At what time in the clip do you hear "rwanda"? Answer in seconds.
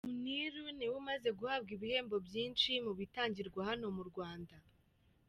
4.09-4.55